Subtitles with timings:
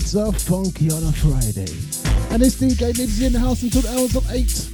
[0.00, 1.74] It's a funky on a Friday.
[2.32, 4.67] And it's DJ Nibbsy in the house until the hours of 8.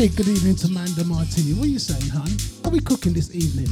[0.00, 1.52] Big good evening to Manda Martini.
[1.52, 2.30] What are you saying, hon?
[2.62, 3.66] What are we cooking this evening?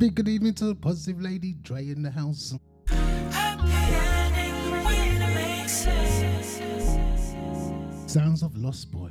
[0.00, 2.54] Big good evening to the positive lady Dre in the house.
[8.06, 9.10] Sounds of Lost Boy.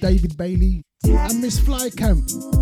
[0.00, 2.55] David Bailey and Miss Flycamp.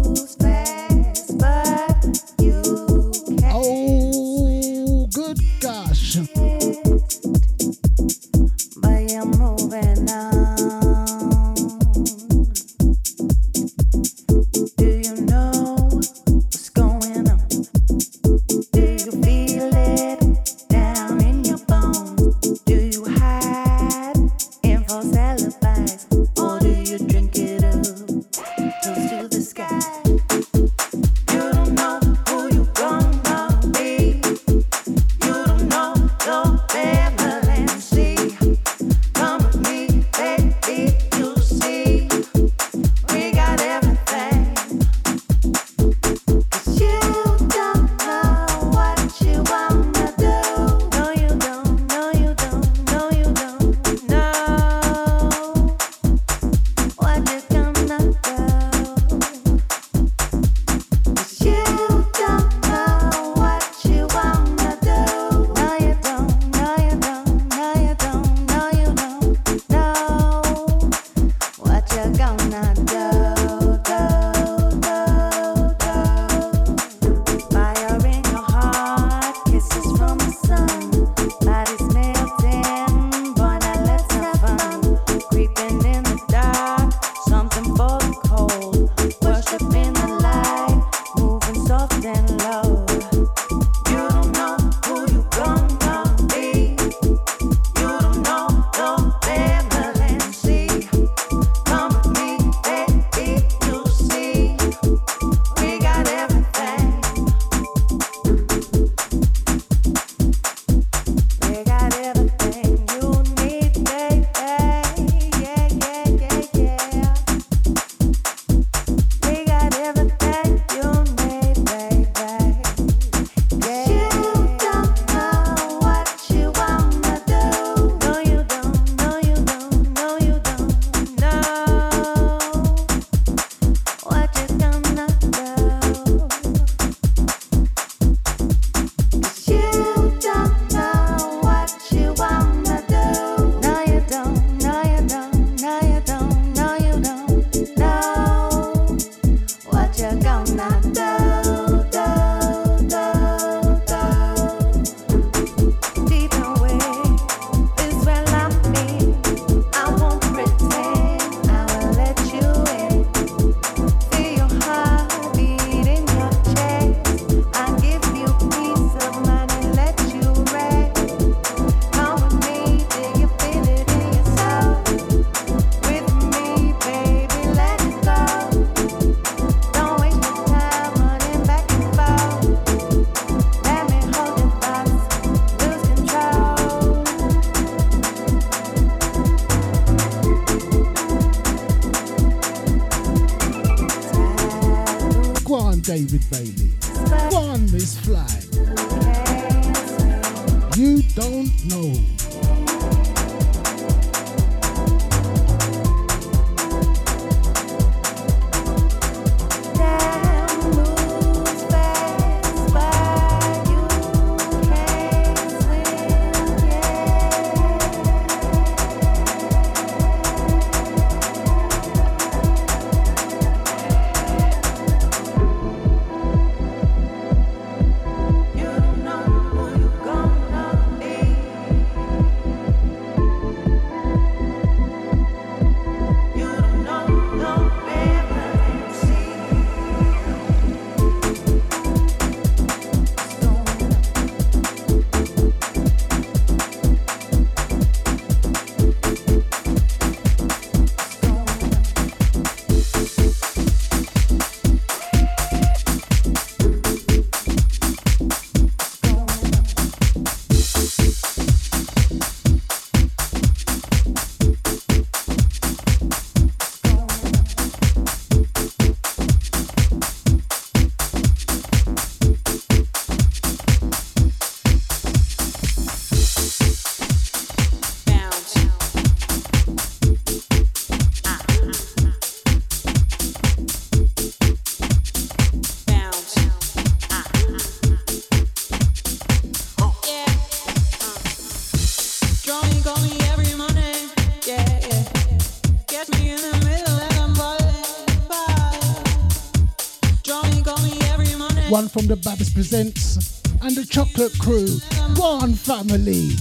[302.05, 304.79] From the Babs Presents and the Choc-l@t Crew.
[305.17, 306.37] One family.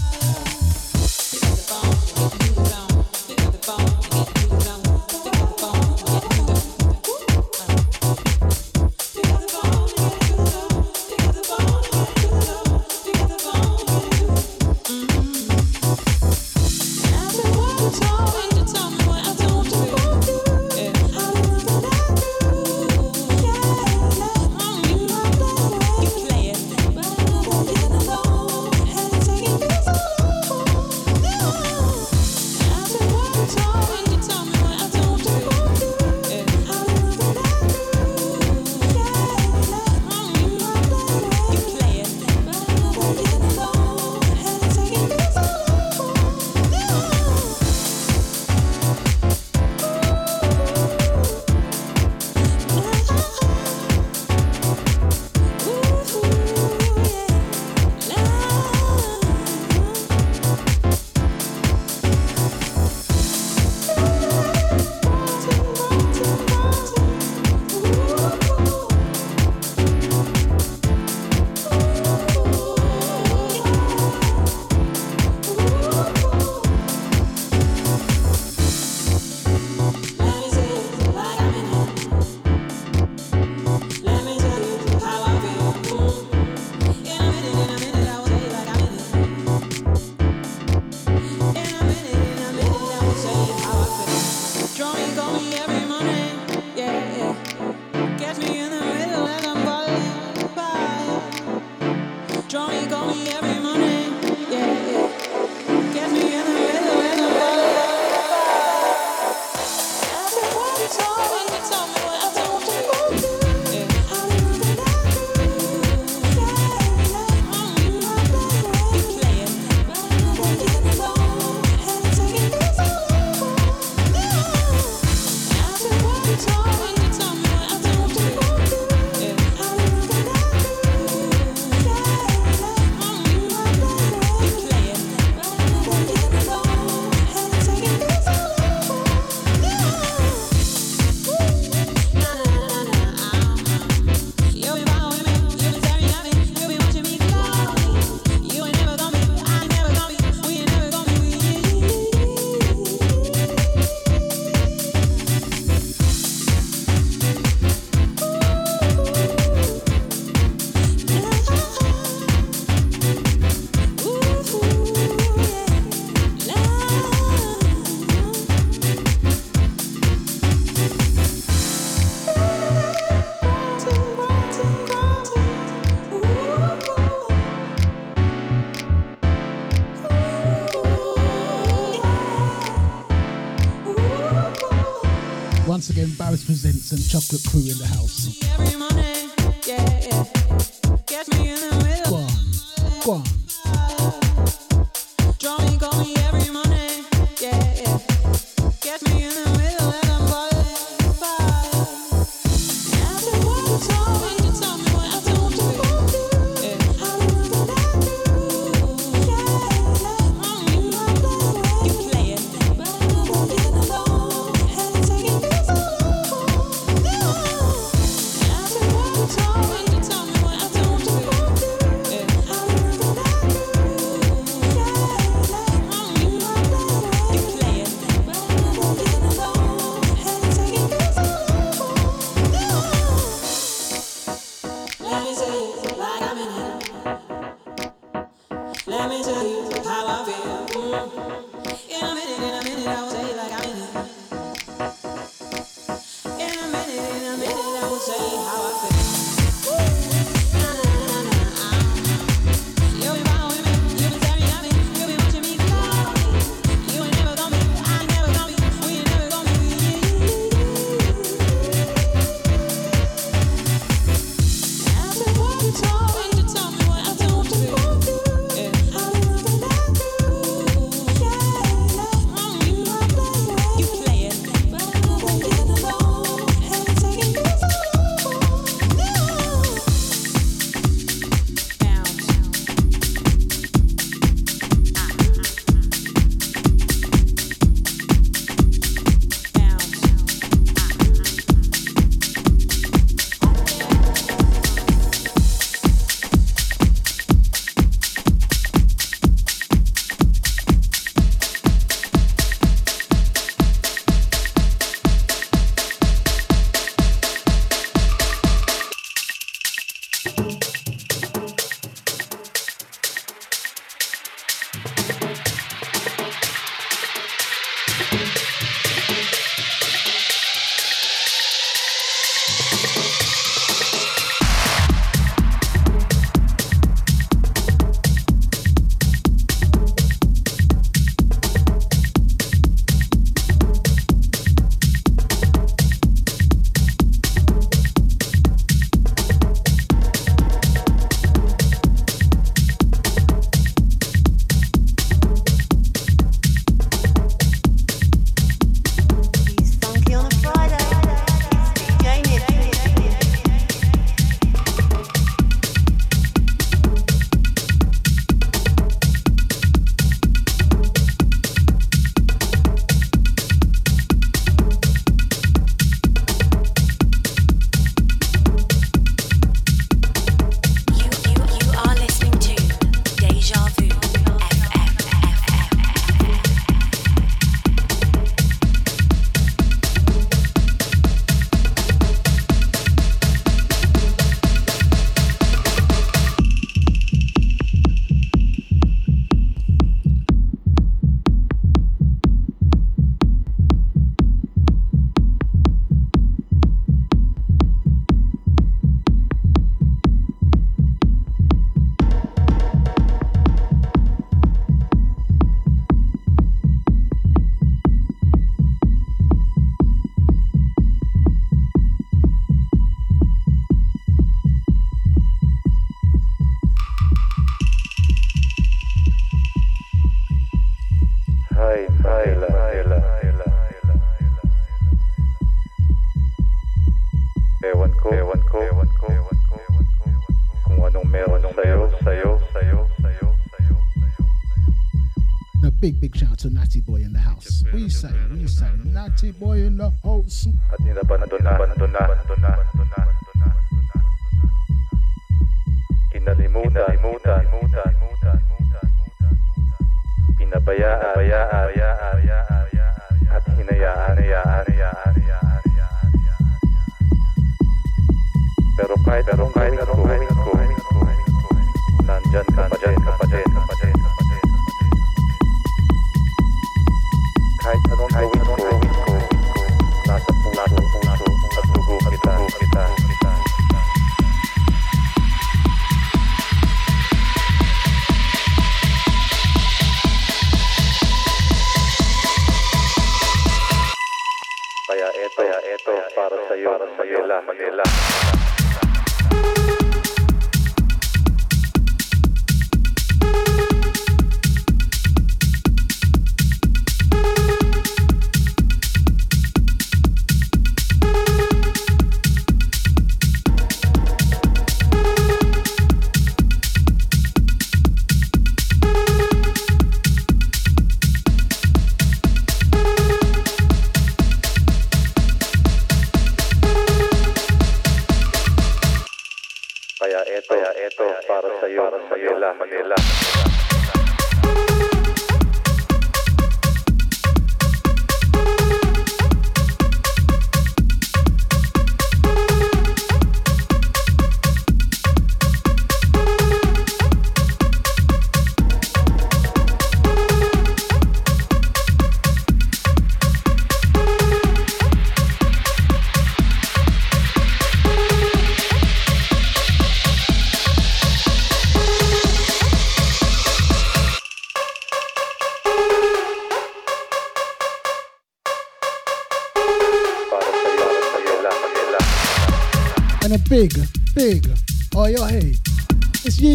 [185.83, 188.12] Once again, Babs Presents and Choc-l@t Crew in the house.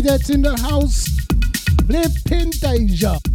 [0.08, 1.06] That's in the house.
[1.86, 3.27] Flipping Deja.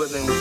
[0.00, 0.39] Jazz rhythm.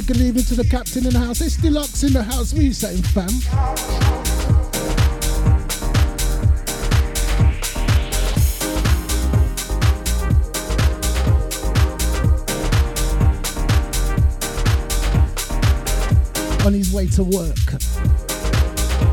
[0.00, 1.40] Big, good evening to the captain in the house.
[1.40, 2.52] It's Deluxe in the house.
[2.52, 3.28] You saying, fam?
[16.66, 17.56] on his way to work.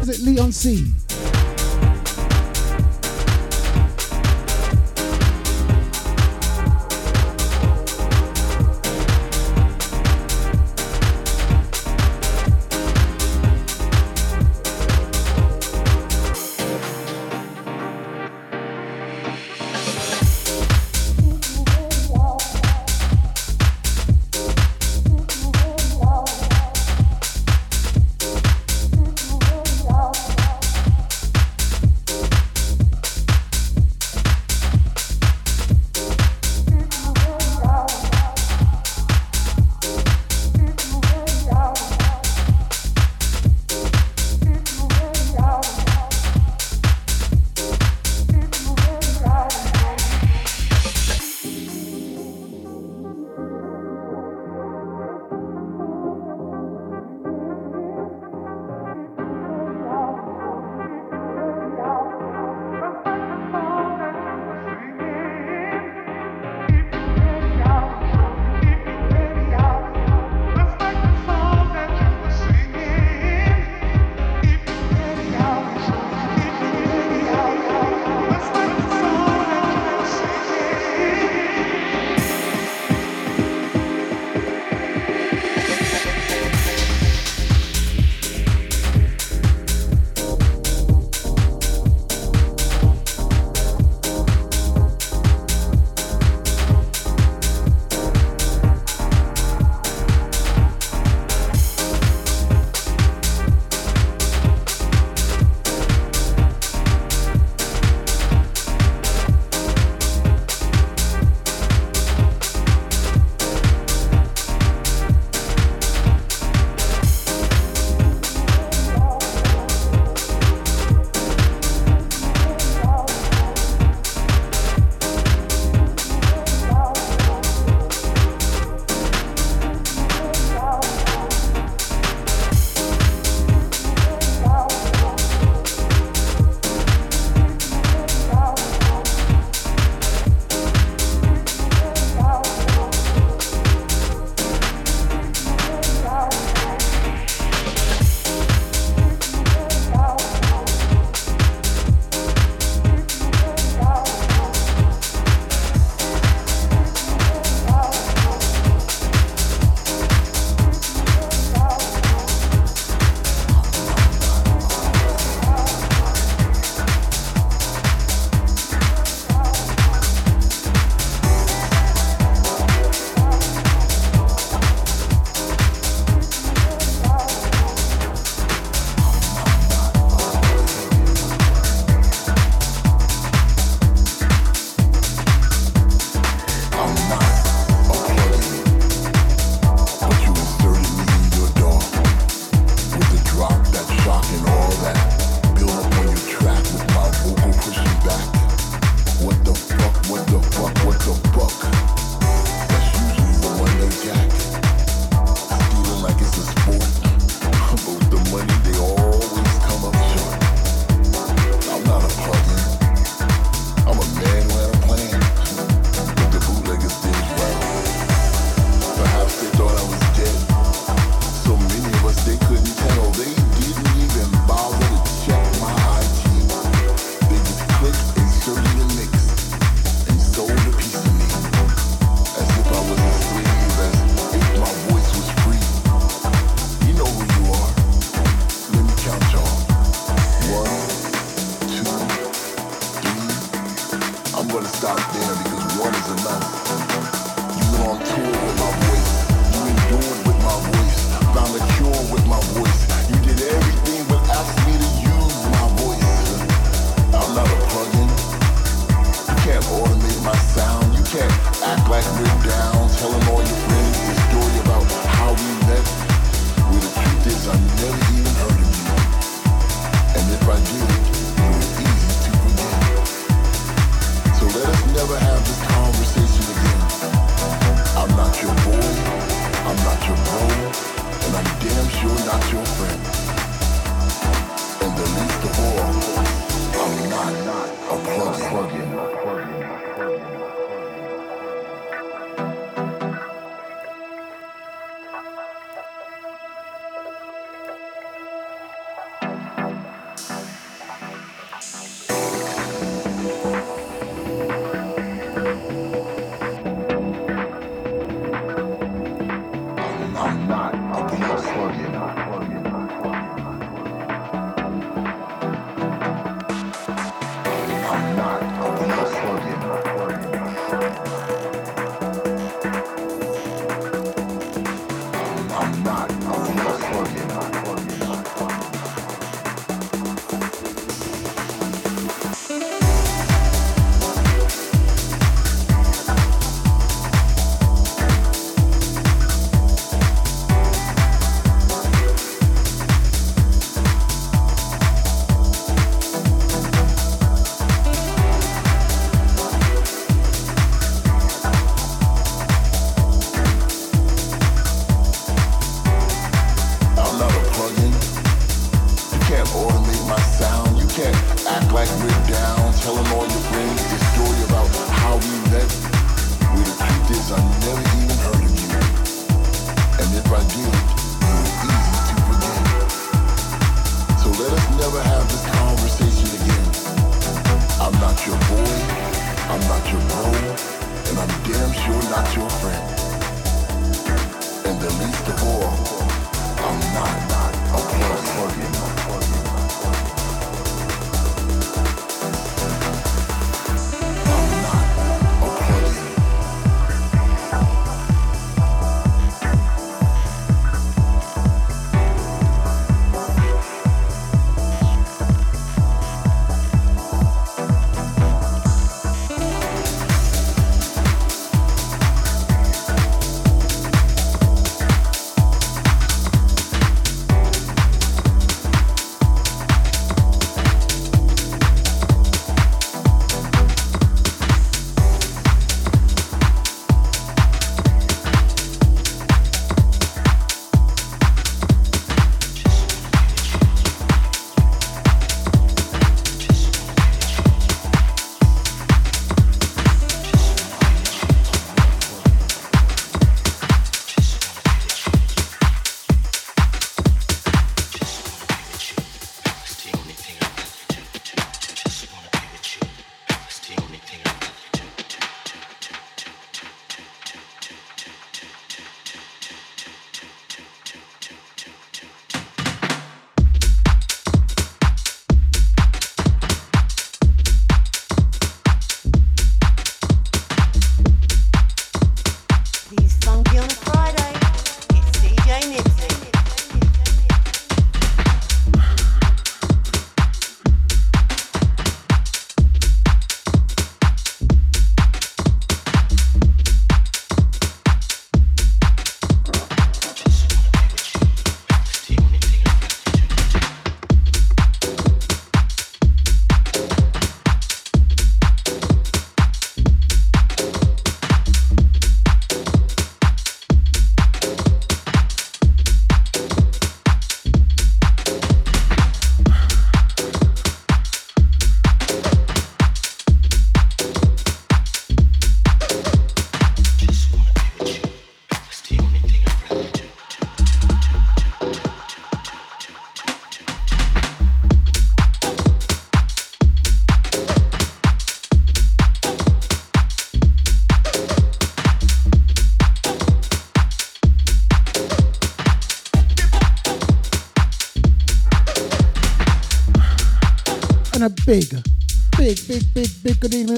[0.01, 0.93] Is it Leon C?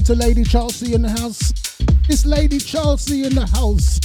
[0.09, 1.53] To Lady Chelsea in the house.
[2.09, 3.98] It's Lady Chelsea in the house.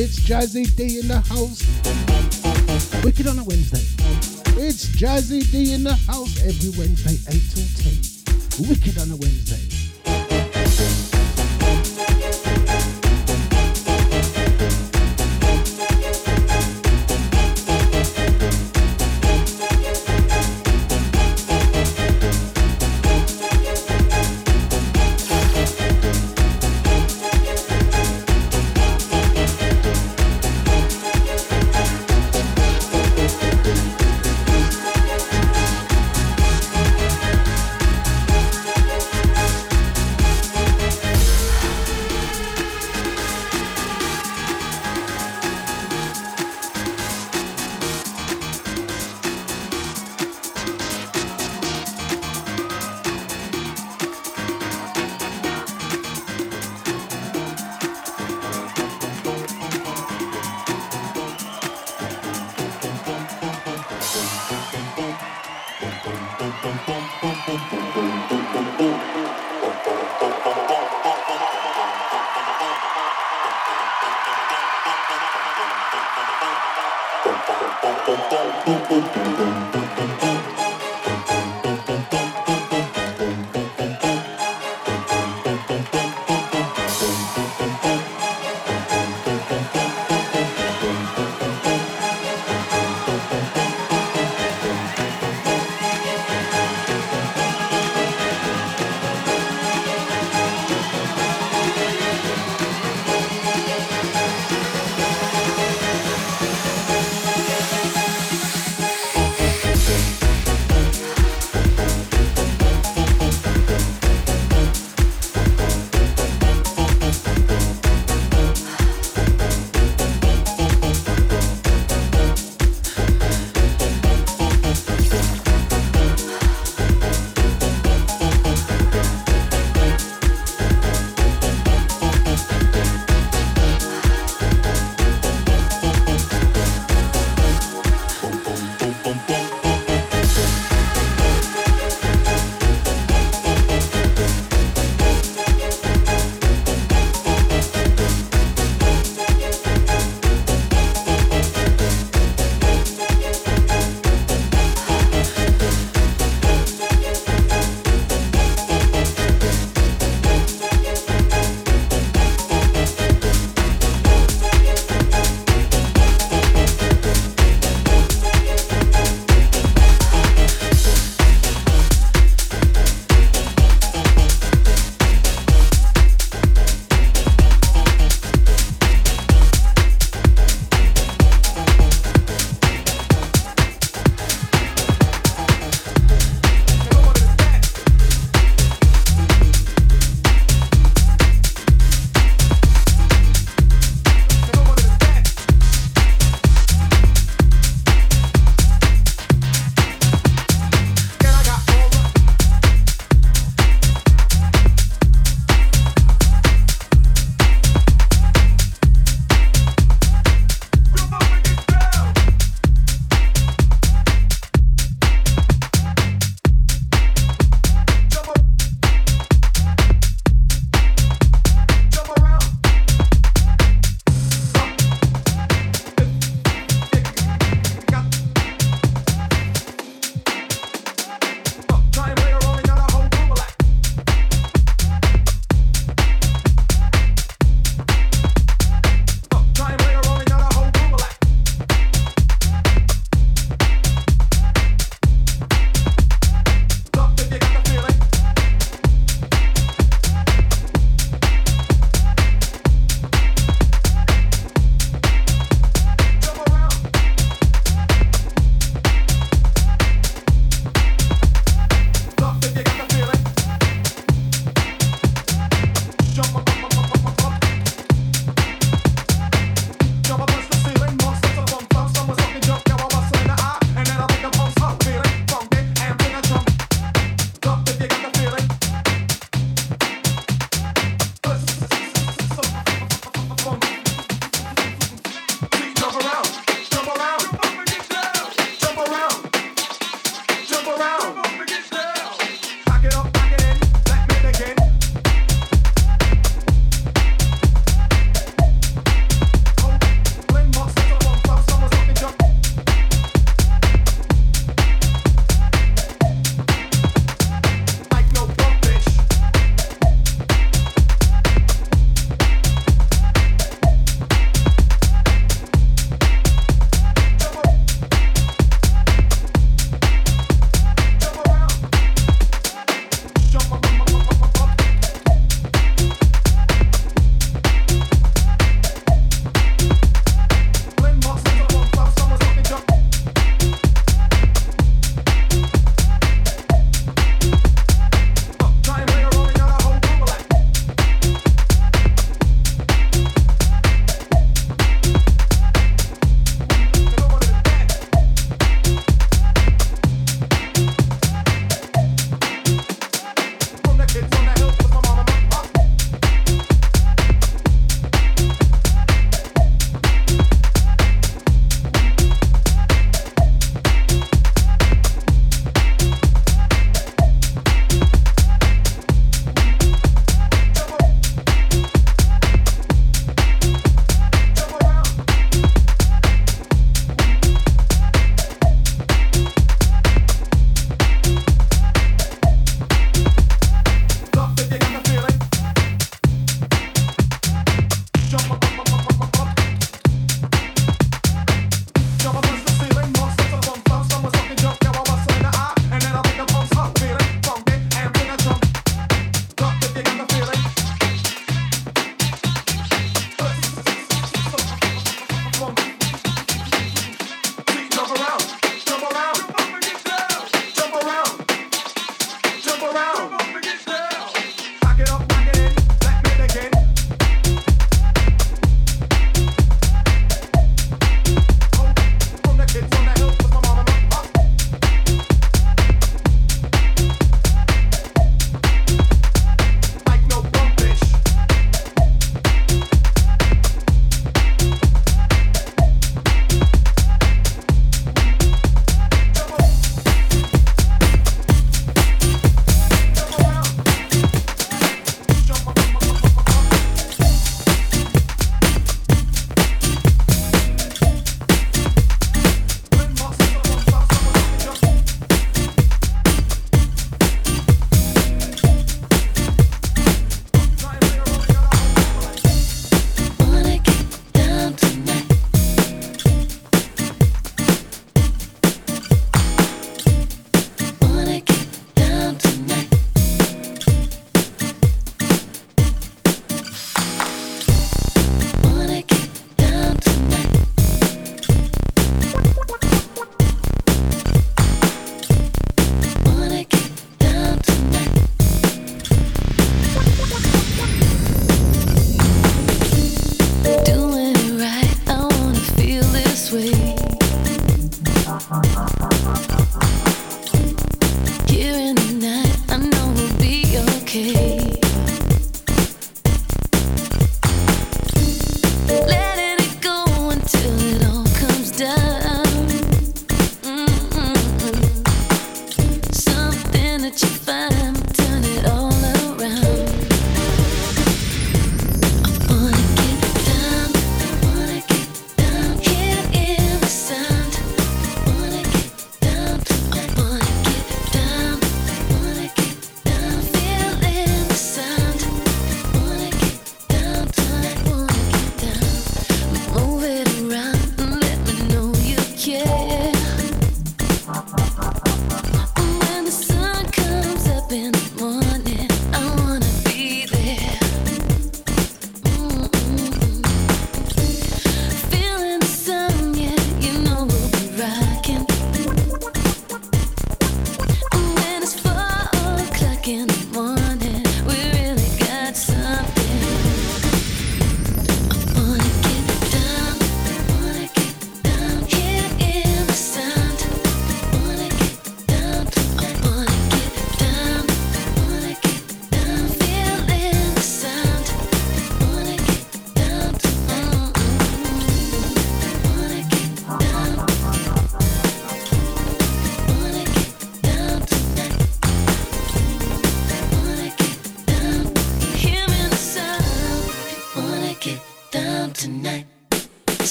[0.00, 1.58] It's Jazzy D in the house.
[3.02, 3.82] Wicked on a Wednesday.
[4.54, 7.66] It's Jazzy D in the house every Wednesday, 8 till
[8.62, 8.70] 10.
[8.70, 9.67] Wicked on a Wednesday.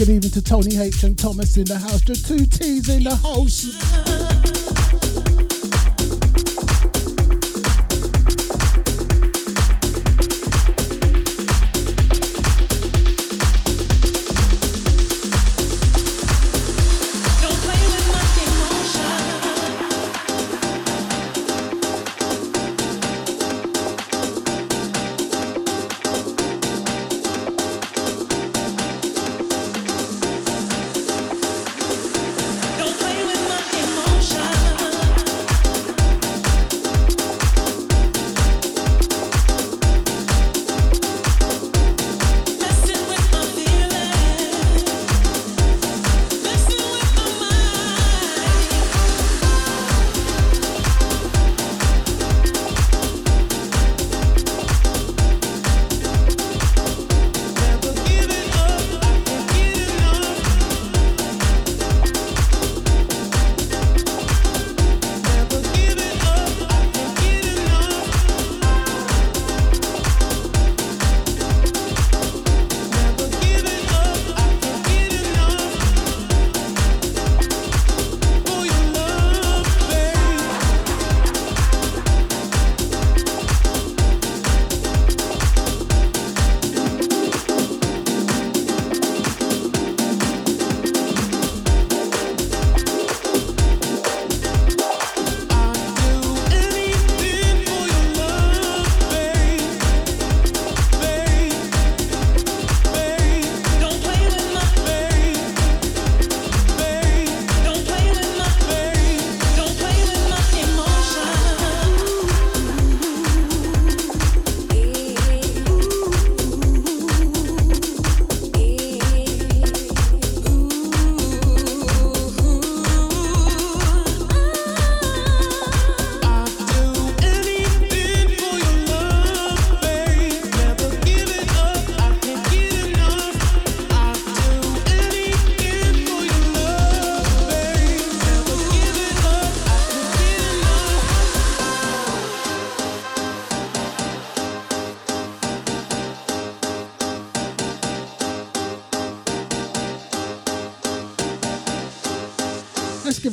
[0.00, 2.00] Good evening to Tony H and Thomas in the house.
[2.00, 4.09] The two T's in the house.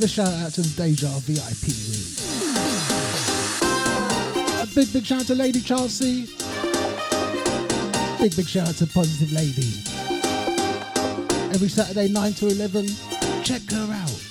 [0.07, 2.07] A shout out to the Deja VIP room.
[4.61, 6.27] A big, big shout out to Lady Chelsea.
[8.17, 9.83] Big, big shout out to Positive Lady.
[11.53, 12.87] Every Saturday, 9 to 11.
[13.43, 14.23] Check her out.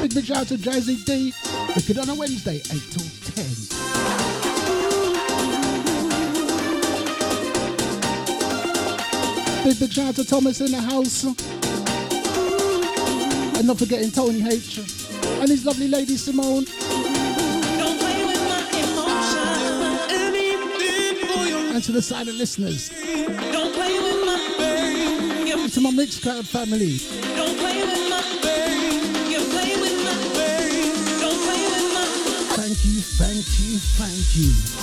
[0.00, 1.34] Big, big shout out to Jazzy D.
[1.76, 3.04] Wicked on a Wednesday, 8 till
[3.34, 3.44] 10.
[9.64, 11.26] Big, big shout out to Thomas in the house.
[13.60, 14.78] And not forgetting Tony H.
[14.78, 16.64] And his lovely lady Simone.
[21.74, 22.88] And to the silent listeners.
[22.88, 25.68] Don't play with my baby.
[25.72, 26.96] To my Mixcloud family.
[27.36, 28.96] Don't play with my baby.
[29.28, 30.88] You play with my baby.
[31.20, 32.06] Don't play with my
[32.56, 34.79] Thank you, thank you, thank you.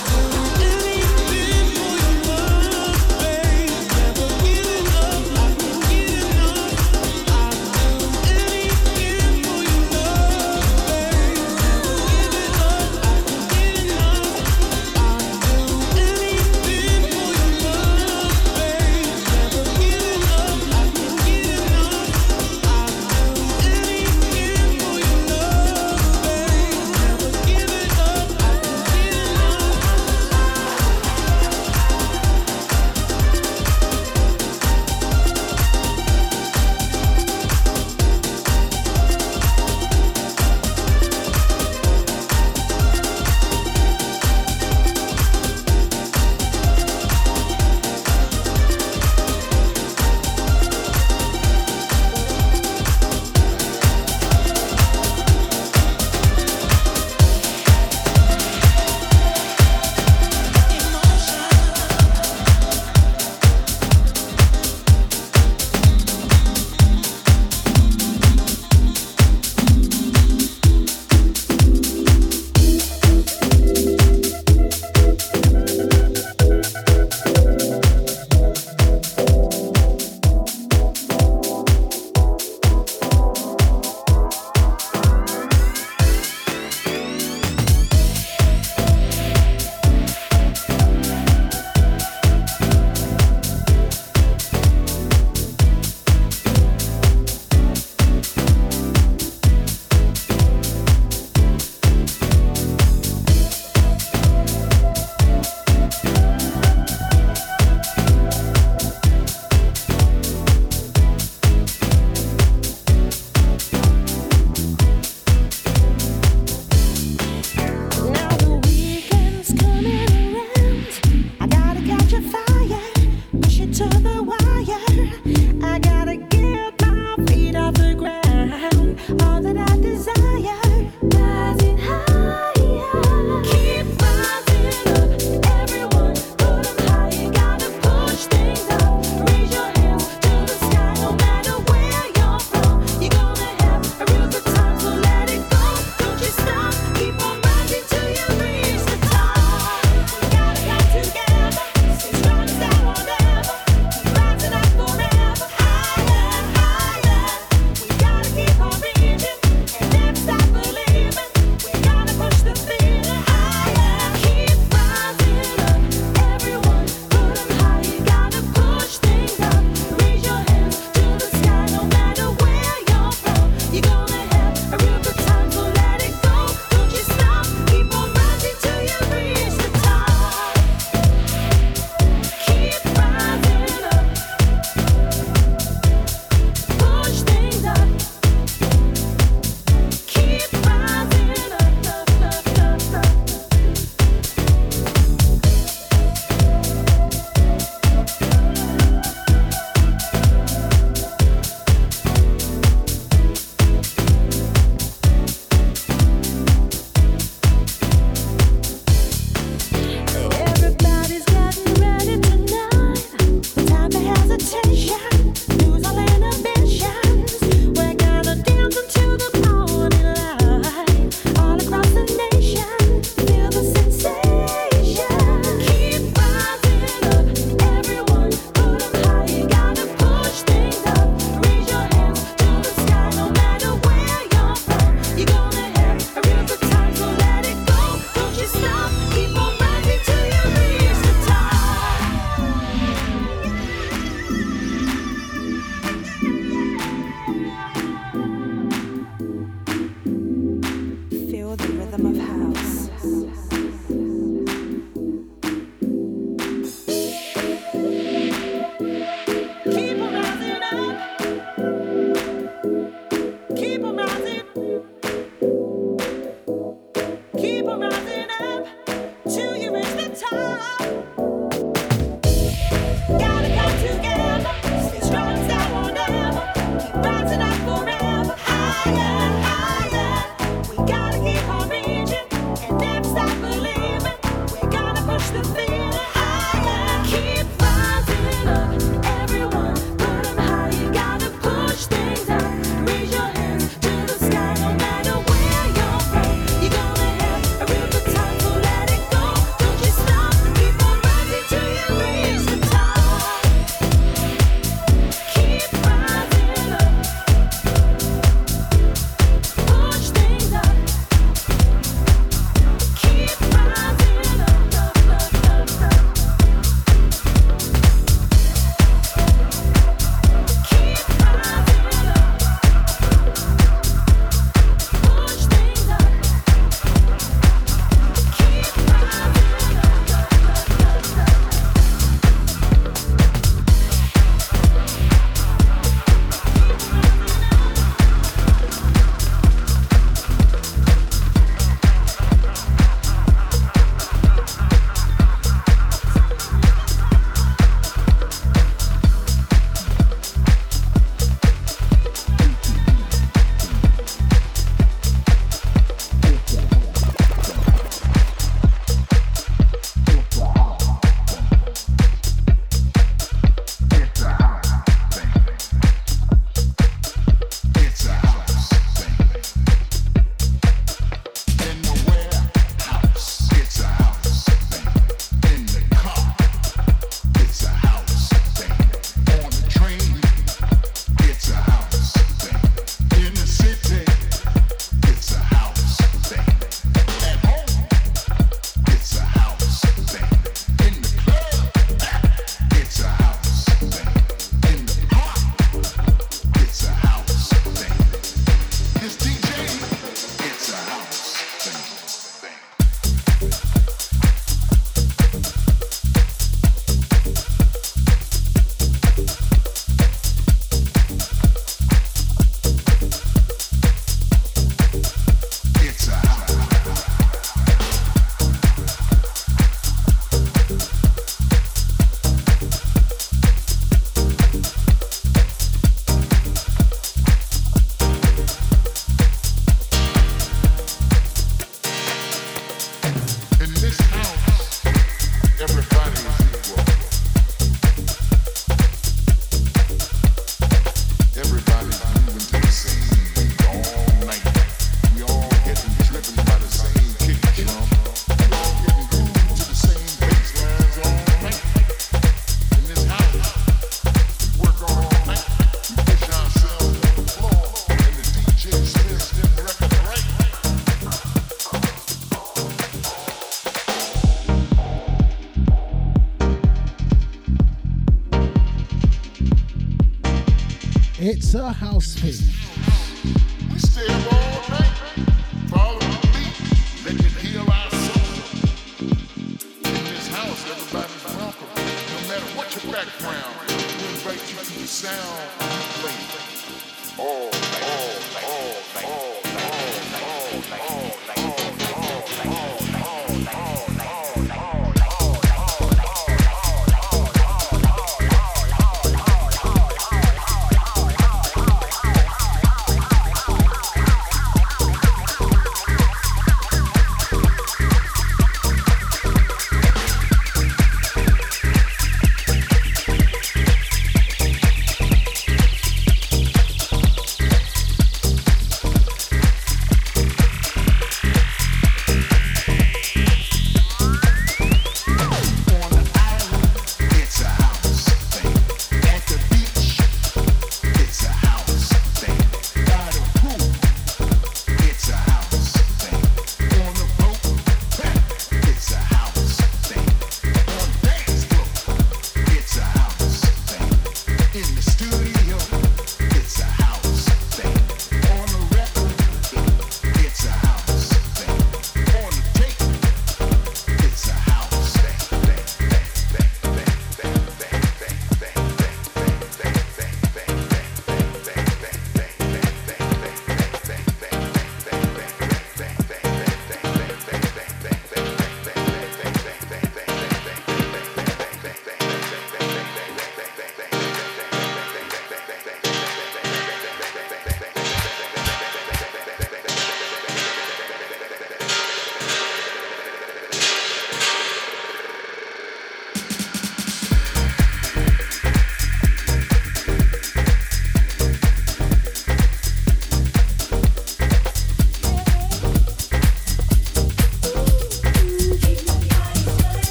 [471.60, 472.57] A house thing.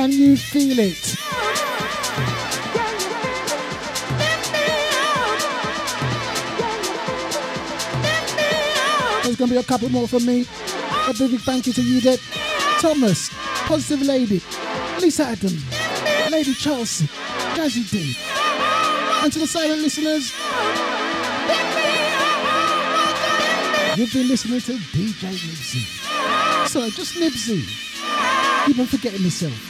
[0.00, 1.14] Can you feel it?
[9.22, 10.46] There's gonna be a couple more from me.
[11.06, 12.18] A big thank you to you, Deb.
[12.80, 13.28] Thomas,
[13.66, 14.40] Positive Lady,
[15.02, 15.52] Lisa Adam,
[16.30, 17.04] Lady Chelsea,
[17.54, 18.16] Jazzy D.
[19.22, 20.32] And to the silent listeners,
[23.98, 26.68] you've been listening to DJ Nibbsy.
[26.68, 27.68] Sorry, just Nibbsy.
[28.64, 29.69] Keep on forgetting myself.